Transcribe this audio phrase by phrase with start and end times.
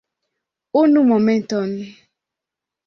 [0.81, 1.69] Unu momenton.